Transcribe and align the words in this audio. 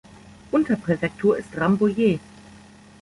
Unterpräfektur 0.51 1.35
ist 1.37 1.55
Rambouillet. 1.57 2.19